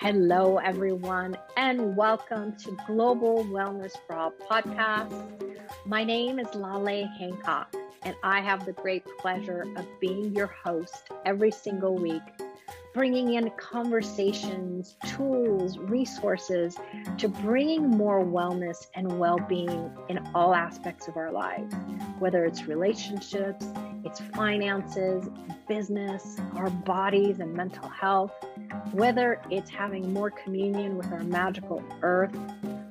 [0.00, 5.12] Hello, everyone, and welcome to Global Wellness for podcast.
[5.86, 11.10] My name is Laleh Hancock, and I have the great pleasure of being your host
[11.26, 12.22] every single week,
[12.94, 16.76] bringing in conversations, tools, resources
[17.16, 21.74] to bringing more wellness and well being in all aspects of our lives,
[22.20, 23.66] whether it's relationships,
[24.04, 25.28] it's finances,
[25.68, 28.32] business, our bodies, and mental health
[28.92, 32.34] whether it's having more communion with our magical earth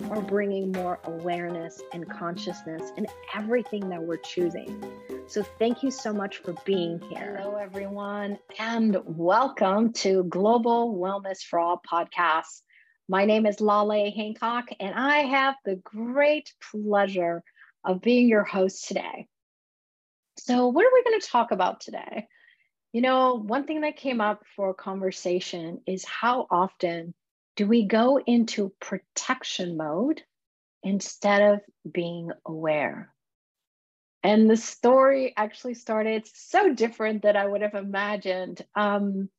[0.10, 4.84] or bringing more awareness and consciousness in everything that we're choosing.
[5.28, 7.40] So, thank you so much for being here.
[7.42, 12.62] Hello, everyone, and welcome to Global Wellness for All podcast.
[13.10, 17.44] My name is Laleh Hancock, and I have the great pleasure
[17.84, 19.28] of being your host today.
[20.40, 22.28] So, what are we going to talk about today?
[22.94, 27.14] You know, one thing that came up for conversation is how often
[27.56, 30.22] do we go into protection mode
[30.84, 33.14] instead of being aware?
[34.24, 38.62] And the story actually started so different that I would have imagined.
[38.76, 39.30] Um,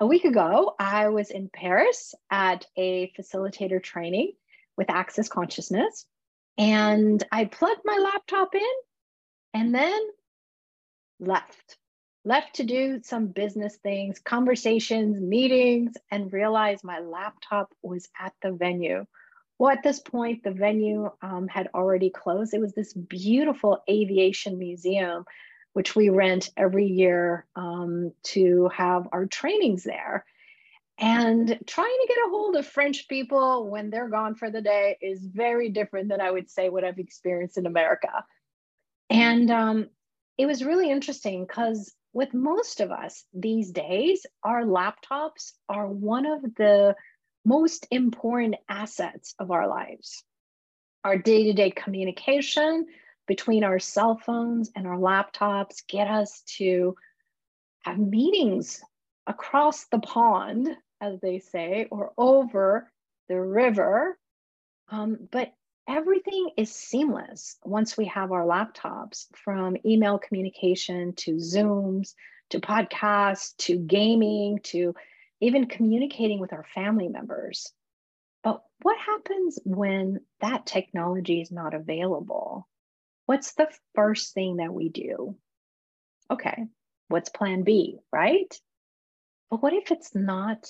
[0.00, 4.32] a week ago, I was in Paris at a facilitator training
[4.76, 6.04] with Access Consciousness,
[6.58, 8.72] and I plugged my laptop in
[9.54, 10.00] and then
[11.26, 11.78] left
[12.24, 18.52] left to do some business things, conversations, meetings, and realized my laptop was at the
[18.52, 19.04] venue.
[19.58, 22.54] Well, at this point, the venue um, had already closed.
[22.54, 25.24] It was this beautiful aviation museum,
[25.74, 30.24] which we rent every year um, to have our trainings there.
[30.98, 34.96] And trying to get a hold of French people when they're gone for the day
[35.02, 38.24] is very different than I would say what I've experienced in America.
[39.10, 39.88] And um,
[40.36, 46.26] it was really interesting because with most of us these days, our laptops are one
[46.26, 46.94] of the
[47.44, 50.22] most important assets of our lives.
[51.02, 52.86] Our day to day communication
[53.26, 56.96] between our cell phones and our laptops get us to
[57.82, 58.82] have meetings
[59.26, 60.68] across the pond,
[61.00, 62.90] as they say, or over
[63.28, 64.18] the river.
[64.88, 65.52] Um, but
[65.88, 72.14] everything is seamless once we have our laptops from email communication to Zooms
[72.50, 74.94] to podcasts to gaming to
[75.40, 77.72] even communicating with our family members.
[78.42, 82.68] But what happens when that technology is not available?
[83.26, 85.36] What's the first thing that we do?
[86.30, 86.64] Okay,
[87.08, 88.54] what's plan B, right?
[89.50, 90.66] But what if it's not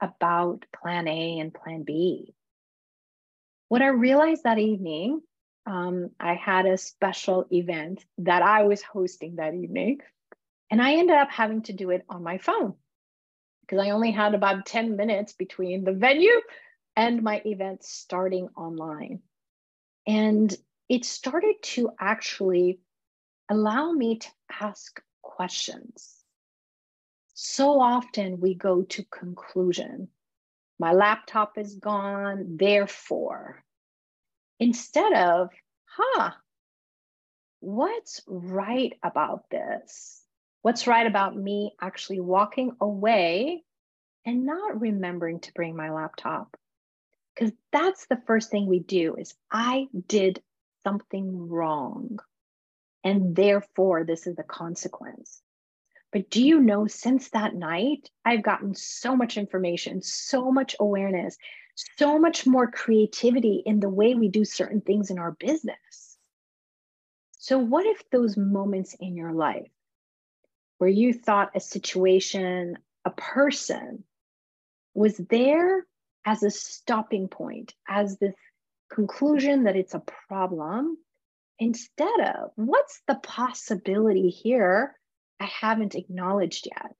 [0.00, 2.34] about plan A and plan B?
[3.68, 5.20] What I realized that evening,
[5.66, 10.00] um, I had a special event that I was hosting that evening,
[10.70, 12.74] and I ended up having to do it on my phone
[13.60, 16.40] because I only had about 10 minutes between the venue
[16.96, 19.20] and my event starting online.
[20.06, 20.56] And
[20.88, 22.80] it started to actually
[23.50, 24.28] allow me to
[24.60, 26.14] ask questions.
[27.34, 30.08] So often we go to conclusion
[30.78, 33.62] my laptop is gone, therefore.
[34.60, 35.50] Instead of,
[35.84, 36.30] huh,
[37.60, 40.22] what's right about this?
[40.62, 43.62] What's right about me actually walking away
[44.24, 46.56] and not remembering to bring my laptop?
[47.34, 50.42] Because that's the first thing we do is I did
[50.82, 52.18] something wrong.
[53.04, 55.40] And therefore, this is the consequence.
[56.12, 61.36] But do you know, since that night, I've gotten so much information, so much awareness,
[61.98, 66.16] so much more creativity in the way we do certain things in our business.
[67.38, 69.70] So, what if those moments in your life
[70.78, 74.04] where you thought a situation, a person
[74.94, 75.86] was there
[76.24, 78.34] as a stopping point, as this
[78.90, 80.96] conclusion that it's a problem,
[81.58, 84.97] instead of what's the possibility here
[85.40, 86.96] I haven't acknowledged yet.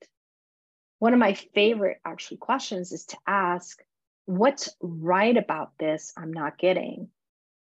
[0.98, 3.80] One of my favorite actually questions is to ask,
[4.26, 7.08] what's right about this I'm not getting?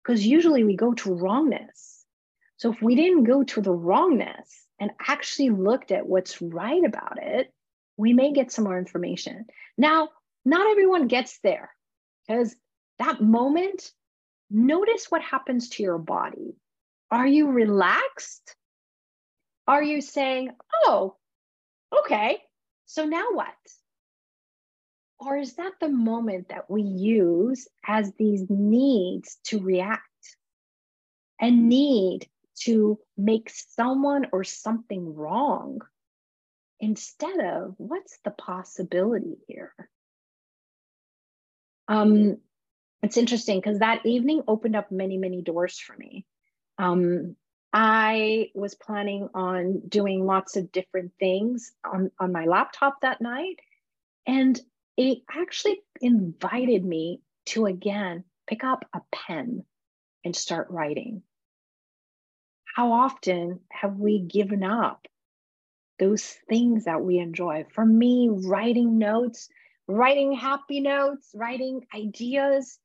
[0.03, 2.05] Because usually we go to wrongness.
[2.56, 7.19] So if we didn't go to the wrongness and actually looked at what's right about
[7.23, 7.53] it,
[7.97, 9.47] we may get some more information.
[9.77, 10.09] Now,
[10.44, 11.71] not everyone gets there
[12.27, 12.56] because
[12.99, 13.93] that moment,
[14.50, 16.56] notice what happens to your body.
[17.11, 18.55] Are you relaxed?
[19.69, 20.50] Are you saying,
[20.87, 21.15] oh,
[22.00, 22.38] okay,
[22.87, 23.55] so now what?
[25.20, 30.03] Or is that the moment that we use as these needs to react
[31.38, 32.26] and need
[32.61, 35.81] to make someone or something wrong
[36.81, 39.75] instead of what's the possibility here?
[41.88, 42.38] Um,
[43.03, 46.25] it's interesting because that evening opened up many, many doors for me.
[46.79, 47.37] Um,
[47.73, 53.61] I was planning on doing lots of different things on, on my laptop that night.
[54.26, 54.59] And
[54.97, 59.65] it actually invited me to again pick up a pen
[60.25, 61.23] and start writing.
[62.75, 65.06] How often have we given up
[65.99, 67.67] those things that we enjoy?
[67.75, 69.49] For me, writing notes,
[69.87, 72.79] writing happy notes, writing ideas.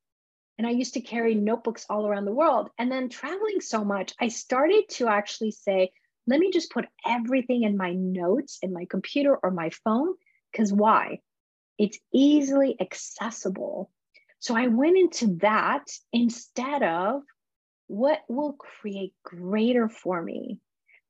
[0.57, 2.69] And I used to carry notebooks all around the world.
[2.77, 5.91] And then traveling so much, I started to actually say,
[6.27, 10.13] let me just put everything in my notes in my computer or my phone.
[10.51, 11.19] Because why?
[11.77, 13.89] It's easily accessible.
[14.39, 17.23] So I went into that instead of
[17.87, 20.59] what will create greater for me.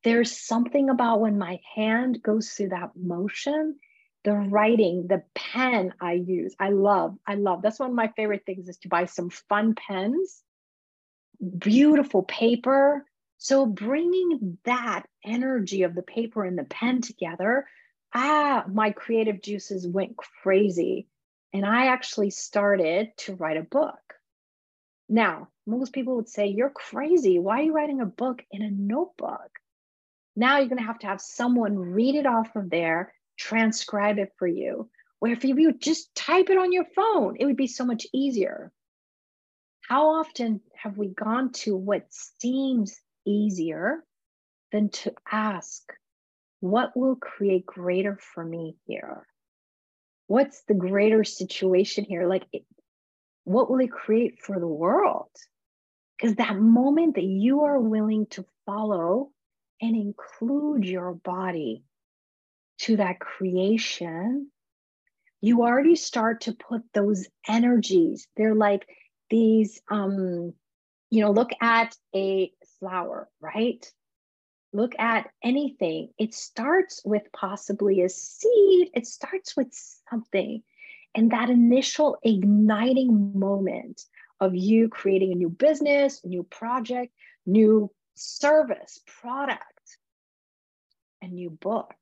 [0.03, 3.77] There's something about when my hand goes through that motion,
[4.23, 6.55] the writing, the pen I use.
[6.59, 7.61] I love, I love.
[7.61, 10.41] That's one of my favorite things is to buy some fun pens,
[11.57, 13.05] beautiful paper.
[13.37, 17.67] So bringing that energy of the paper and the pen together,
[18.13, 21.07] ah, my creative juices went crazy.
[21.51, 23.99] And I actually started to write a book.
[25.09, 27.39] Now, most people would say, You're crazy.
[27.39, 29.51] Why are you writing a book in a notebook?
[30.35, 34.31] Now you're going to have to have someone read it off of there, transcribe it
[34.37, 34.89] for you.
[35.19, 38.71] Where if you just type it on your phone, it would be so much easier.
[39.87, 42.07] How often have we gone to what
[42.39, 44.03] seems easier
[44.71, 45.83] than to ask,
[46.59, 49.27] What will create greater for me here?
[50.27, 52.27] What's the greater situation here?
[52.27, 52.45] Like,
[53.43, 55.29] what will it create for the world?
[56.17, 59.31] Because that moment that you are willing to follow
[59.81, 61.83] and include your body
[62.83, 64.49] to that creation,
[65.39, 68.27] you already start to put those energies.
[68.35, 68.85] They're like
[69.29, 70.53] these, um,
[71.09, 73.85] you know, look at a flower, right?
[74.73, 76.09] Look at anything.
[76.17, 79.67] It starts with possibly a seed, it starts with
[80.09, 80.61] something.
[81.15, 84.01] And that initial igniting moment
[84.39, 87.13] of you creating a new business, new project,
[87.45, 89.97] new service, product,
[91.21, 91.95] a new book.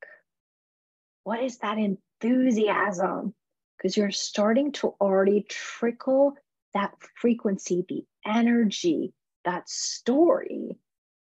[1.24, 3.34] What is that enthusiasm?
[3.78, 6.36] Because you're starting to already trickle
[6.74, 9.14] that frequency, the energy,
[9.46, 10.78] that story.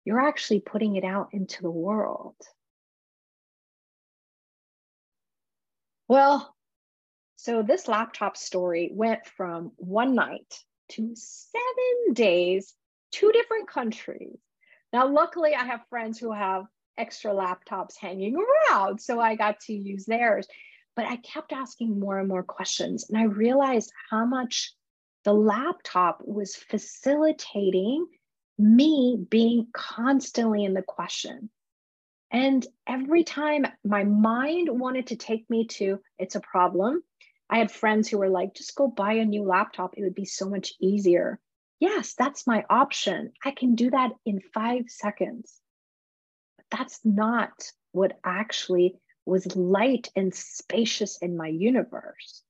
[0.06, 2.36] You're actually putting it out into the world.
[6.08, 6.56] Well,
[7.36, 10.54] so this laptop story went from one night
[10.90, 12.74] to seven days,
[13.12, 14.38] two different countries.
[14.92, 16.66] Now, luckily, I have friends who have
[17.00, 20.48] extra laptops hanging around, so I got to use theirs.
[20.96, 24.74] But I kept asking more and more questions, and I realized how much
[25.24, 28.06] the laptop was facilitating
[28.58, 31.50] me being constantly in the question.
[32.32, 37.02] And every time my mind wanted to take me to, it's a problem,
[37.50, 39.96] I had friends who were like, just go buy a new laptop.
[39.98, 41.40] It would be so much easier.
[41.80, 43.32] Yes, that's my option.
[43.44, 45.60] I can do that in five seconds.
[46.72, 47.52] That's not
[47.92, 52.44] what actually was light and spacious in my universe.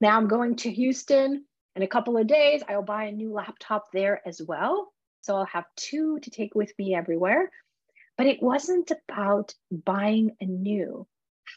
[0.00, 1.44] Now I'm going to Houston
[1.76, 2.62] in a couple of days.
[2.68, 4.92] I'll buy a new laptop there as well.
[5.22, 7.50] So I'll have two to take with me everywhere.
[8.16, 11.06] But it wasn't about buying a new.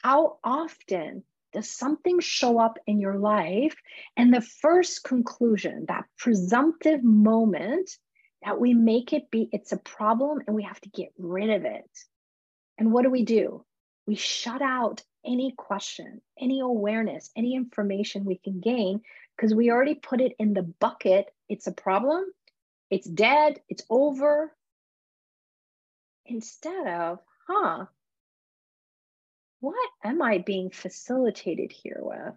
[0.03, 3.75] How often does something show up in your life?
[4.15, 7.89] And the first conclusion, that presumptive moment,
[8.44, 11.65] that we make it be it's a problem and we have to get rid of
[11.65, 11.89] it.
[12.77, 13.65] And what do we do?
[14.06, 19.01] We shut out any question, any awareness, any information we can gain
[19.36, 21.34] because we already put it in the bucket.
[21.50, 22.25] It's a problem,
[22.89, 24.53] it's dead, it's over.
[26.25, 27.86] Instead of, huh,
[29.60, 32.36] what am I being facilitated here with?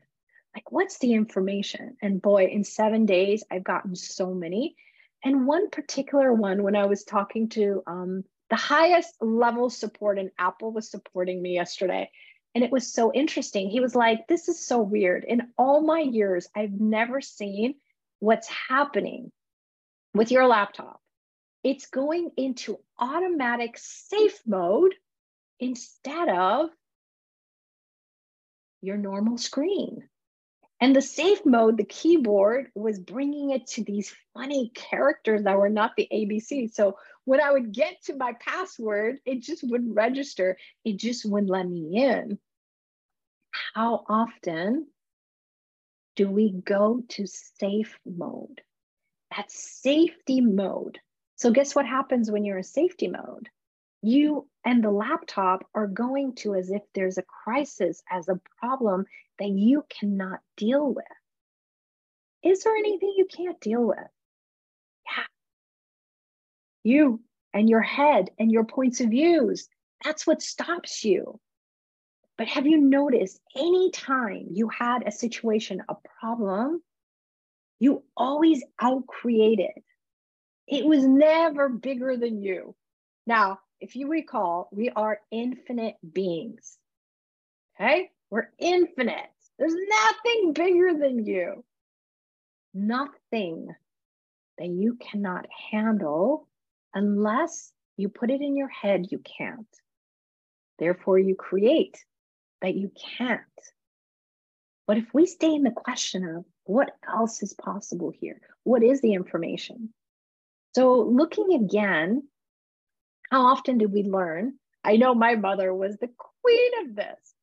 [0.54, 1.96] Like, what's the information?
[2.02, 4.74] And boy, in seven days, I've gotten so many.
[5.24, 10.30] And one particular one, when I was talking to um, the highest level support, and
[10.38, 12.10] Apple was supporting me yesterday.
[12.54, 13.70] And it was so interesting.
[13.70, 15.24] He was like, This is so weird.
[15.24, 17.74] In all my years, I've never seen
[18.18, 19.30] what's happening
[20.14, 21.00] with your laptop.
[21.62, 24.94] It's going into automatic safe mode
[25.60, 26.70] instead of
[28.80, 30.08] your normal screen.
[30.80, 35.68] And the safe mode, the keyboard was bringing it to these funny characters that were
[35.68, 36.72] not the ABC.
[36.72, 36.96] So
[37.26, 40.56] when I would get to my password, it just wouldn't register.
[40.84, 42.38] It just wouldn't let me in.
[43.74, 44.86] How often
[46.16, 48.62] do we go to safe mode?
[49.36, 50.98] That safety mode.
[51.36, 53.48] So, guess what happens when you're in safety mode?
[54.02, 59.04] You and the laptop are going to as if there's a crisis, as a problem
[59.40, 61.04] that you cannot deal with.
[62.44, 63.98] Is there anything you can't deal with?
[65.06, 65.24] Yeah.
[66.84, 67.20] You
[67.52, 69.68] and your head and your points of views.
[70.04, 71.40] That's what stops you.
[72.38, 76.82] But have you noticed anytime you had a situation, a problem,
[77.78, 79.72] you always outcreated?
[80.66, 82.74] It was never bigger than you.
[83.26, 86.78] Now, if you recall, we are infinite beings.
[87.74, 88.10] Okay?
[88.30, 89.30] We're infinite.
[89.58, 91.64] There's nothing bigger than you.
[92.72, 93.68] Nothing
[94.58, 96.48] that you cannot handle
[96.94, 99.66] unless you put it in your head you can't.
[100.78, 102.02] Therefore, you create
[102.62, 103.40] that you can't.
[104.86, 109.00] But if we stay in the question of what else is possible here, what is
[109.00, 109.92] the information?
[110.74, 112.28] So, looking again,
[113.30, 114.54] how often did we learn?
[114.84, 116.10] I know my mother was the
[116.42, 117.34] queen of this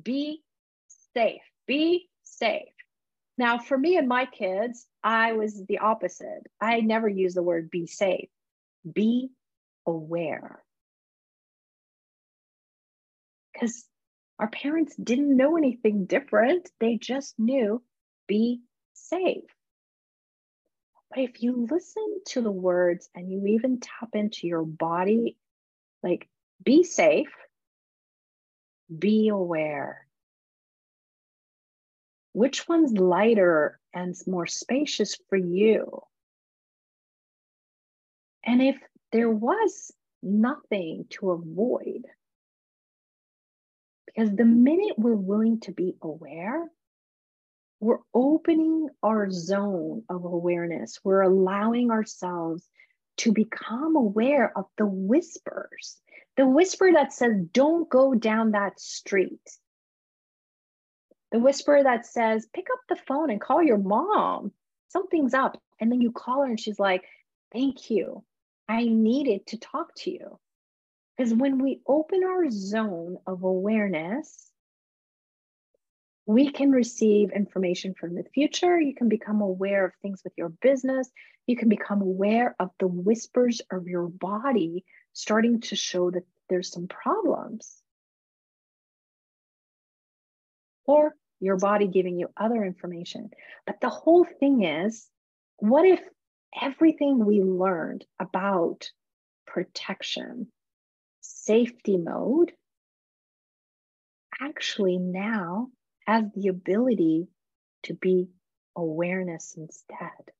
[0.00, 0.42] be
[1.14, 2.68] safe, be safe.
[3.38, 6.46] Now, for me and my kids, I was the opposite.
[6.60, 8.28] I never used the word be safe,
[8.90, 9.30] be
[9.86, 10.62] aware.
[13.52, 13.84] Because
[14.38, 16.68] our parents didn't know anything different.
[16.80, 17.82] They just knew
[18.26, 18.60] be
[18.94, 19.44] safe.
[21.10, 25.36] But if you listen to the words and you even tap into your body,
[26.02, 26.28] like
[26.64, 27.28] be safe,
[28.98, 30.06] be aware.
[32.32, 36.02] Which one's lighter and more spacious for you?
[38.44, 38.76] And if
[39.12, 42.02] there was nothing to avoid,
[44.06, 46.70] because the minute we're willing to be aware,
[47.80, 51.00] we're opening our zone of awareness.
[51.02, 52.68] We're allowing ourselves
[53.18, 56.00] to become aware of the whispers,
[56.42, 59.48] the whisper that says, don't go down that street.
[61.30, 64.50] The whisper that says, pick up the phone and call your mom.
[64.88, 65.56] Something's up.
[65.78, 67.04] And then you call her and she's like,
[67.52, 68.24] thank you.
[68.68, 70.40] I needed to talk to you.
[71.16, 74.50] Because when we open our zone of awareness,
[76.26, 78.80] we can receive information from the future.
[78.80, 81.08] You can become aware of things with your business.
[81.46, 86.70] You can become aware of the whispers of your body starting to show that there's
[86.70, 87.80] some problems.
[90.86, 93.30] Or your body giving you other information.
[93.66, 95.08] But the whole thing is
[95.58, 96.00] what if
[96.60, 98.90] everything we learned about
[99.46, 100.48] protection,
[101.20, 102.52] safety mode
[104.40, 105.68] actually now
[106.06, 107.28] has the ability
[107.84, 108.28] to be
[108.76, 110.32] awareness instead.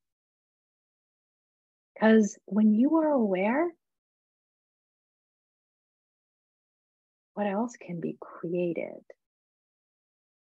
[1.93, 3.71] Because when you are aware,
[7.33, 9.01] what else can be created?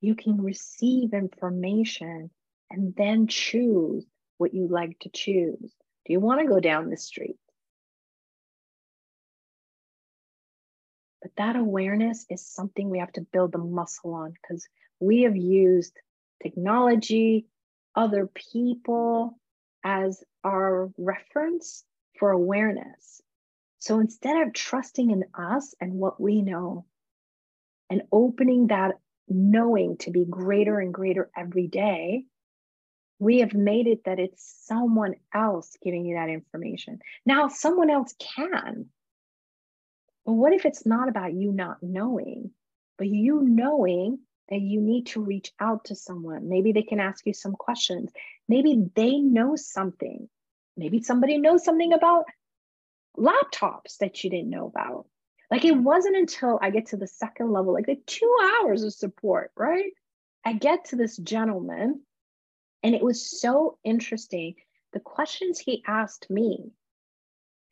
[0.01, 2.31] You can receive information
[2.71, 4.05] and then choose
[4.39, 5.73] what you like to choose.
[6.05, 7.37] Do you want to go down the street?
[11.21, 14.67] But that awareness is something we have to build the muscle on because
[14.99, 15.97] we have used
[16.43, 17.47] technology,
[17.95, 19.39] other people
[19.85, 21.85] as our reference
[22.19, 23.23] for awareness.
[23.83, 26.85] So instead of trusting in us and what we know
[27.91, 32.27] and opening that knowing to be greater and greater every day,
[33.19, 37.01] we have made it that it's someone else giving you that information.
[37.27, 38.87] Now, someone else can,
[40.25, 42.53] but what if it's not about you not knowing,
[42.99, 46.49] but you knowing that you need to reach out to someone?
[46.49, 48.13] Maybe they can ask you some questions.
[48.49, 50.29] Maybe they know something.
[50.77, 52.27] Maybe somebody knows something about
[53.17, 55.07] laptops that you didn't know about.
[55.51, 58.95] Like it wasn't until I get to the second level, like the two hours of
[58.95, 59.93] support, right?
[60.45, 62.01] I get to this gentleman,
[62.83, 64.55] and it was so interesting.
[64.93, 66.73] The questions he asked me,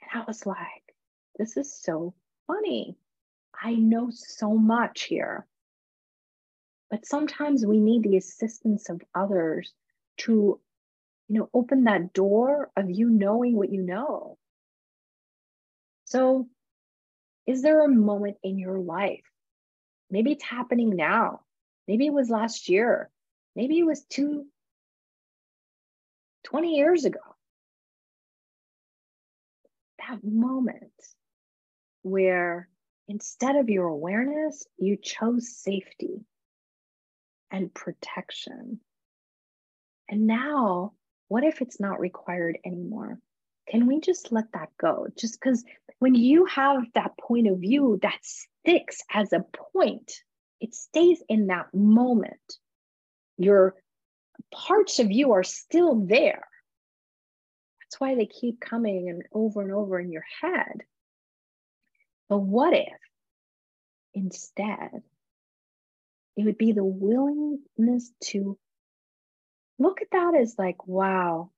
[0.02, 0.94] and I was like,
[1.38, 2.14] this is so
[2.46, 2.96] funny.
[3.62, 5.46] I know so much here.
[6.90, 9.72] But sometimes we need the assistance of others
[10.18, 10.60] to,
[11.28, 14.36] you know, open that door of you knowing what you know.
[16.10, 16.48] So,
[17.46, 19.22] is there a moment in your life?
[20.10, 21.42] Maybe it's happening now.
[21.86, 23.10] Maybe it was last year.
[23.54, 24.46] Maybe it was two,
[26.44, 27.20] 20 years ago.
[30.08, 30.90] That moment
[32.02, 32.68] where
[33.06, 36.24] instead of your awareness, you chose safety
[37.52, 38.80] and protection.
[40.08, 40.94] And now,
[41.28, 43.20] what if it's not required anymore?
[43.70, 45.06] Can we just let that go?
[45.16, 45.64] Just because
[46.00, 50.12] when you have that point of view that sticks as a point,
[50.60, 52.58] it stays in that moment.
[53.38, 53.76] Your
[54.52, 56.44] parts of you are still there.
[57.80, 60.82] That's why they keep coming and over and over in your head.
[62.28, 62.98] But what if
[64.14, 65.02] instead
[66.36, 68.58] it would be the willingness to
[69.78, 71.50] look at that as like, wow,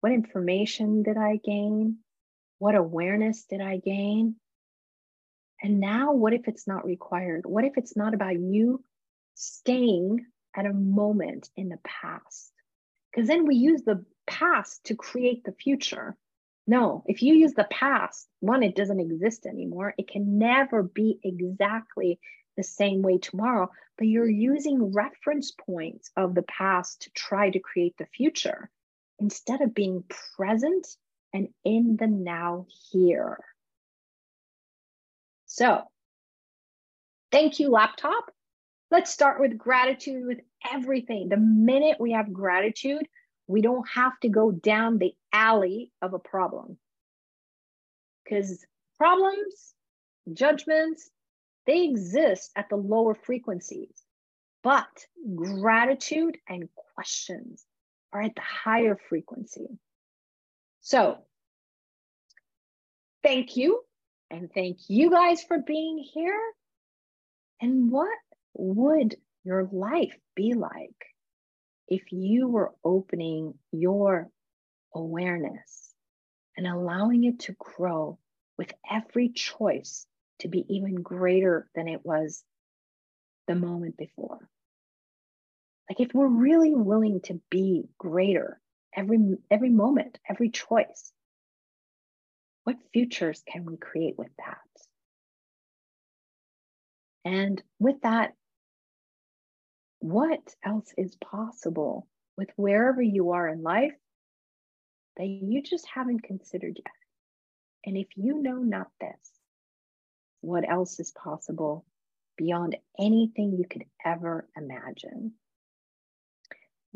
[0.00, 1.98] what information did I gain?
[2.58, 4.36] What awareness did I gain?
[5.62, 7.46] And now, what if it's not required?
[7.46, 8.84] What if it's not about you
[9.34, 12.52] staying at a moment in the past?
[13.10, 16.16] Because then we use the past to create the future.
[16.66, 19.94] No, if you use the past, one, it doesn't exist anymore.
[19.96, 22.18] It can never be exactly
[22.56, 27.58] the same way tomorrow, but you're using reference points of the past to try to
[27.60, 28.70] create the future
[29.18, 30.04] instead of being
[30.36, 30.86] present
[31.32, 33.38] and in the now here.
[35.46, 35.82] So,
[37.30, 38.30] thank you, laptop.
[38.90, 40.40] Let's start with gratitude with
[40.72, 41.28] everything.
[41.28, 43.06] The minute we have gratitude,
[43.46, 46.78] we don't have to go down the alley of a problem.
[48.24, 48.64] Because
[48.96, 49.74] problems,
[50.32, 51.10] judgments,
[51.66, 54.02] they exist at the lower frequencies.
[54.62, 57.64] But gratitude and questions
[58.12, 59.68] are at the higher frequency.
[60.80, 61.18] So,
[63.22, 63.82] thank you.
[64.30, 66.40] And thank you guys for being here.
[67.60, 68.18] And what
[68.54, 70.94] would your life be like
[71.88, 74.28] if you were opening your
[74.94, 75.94] awareness
[76.56, 78.18] and allowing it to grow
[78.58, 80.06] with every choice
[80.40, 82.42] to be even greater than it was
[83.46, 84.48] the moment before?
[85.88, 88.60] Like if we're really willing to be greater
[88.94, 91.12] every every moment, every choice,
[92.64, 94.58] what futures can we create with that?
[97.24, 98.34] And with that,
[100.00, 103.94] what else is possible with wherever you are in life
[105.16, 106.94] that you just haven't considered yet?
[107.84, 109.30] And if you know not this,
[110.40, 111.84] what else is possible
[112.36, 115.32] beyond anything you could ever imagine?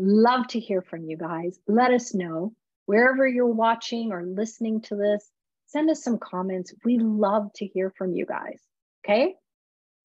[0.03, 1.61] Love to hear from you guys.
[1.69, 2.55] Let us know
[2.87, 5.31] wherever you're watching or listening to this.
[5.67, 6.73] Send us some comments.
[6.87, 8.63] We love to hear from you guys.
[9.05, 9.35] Okay?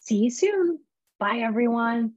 [0.01, 0.79] See you soon.
[1.17, 2.12] Bye, everyone.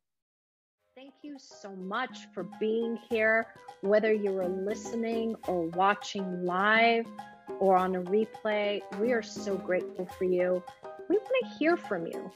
[0.97, 3.47] Thank you so much for being here,
[3.83, 7.07] whether you are listening or watching live
[7.61, 8.81] or on a replay.
[8.99, 10.65] We are so grateful for you.
[11.09, 12.29] We want to hear from you.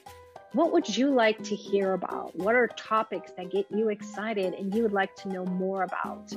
[0.52, 2.36] What would you like to hear about?
[2.36, 6.30] What are topics that get you excited and you would like to know more about?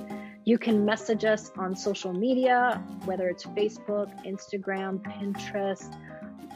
[0.46, 5.94] You can message us on social media, whether it's Facebook, Instagram, Pinterest,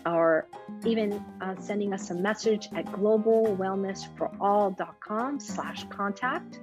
[0.06, 0.48] or
[0.86, 6.62] even uh, sending us a message at globalwellnessforall.com slash contact.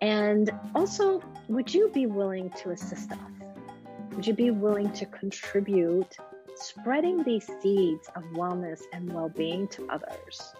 [0.00, 3.18] And also, would you be willing to assist us?
[4.16, 6.16] Would you be willing to contribute
[6.56, 10.52] spreading these seeds of wellness and well being to others.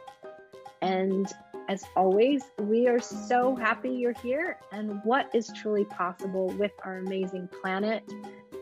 [0.82, 1.26] And
[1.68, 6.98] as always, we are so happy you're here and what is truly possible with our
[6.98, 8.04] amazing planet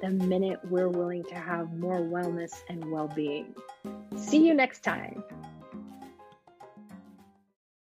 [0.00, 3.54] the minute we're willing to have more wellness and well being.
[4.16, 5.22] See you next time.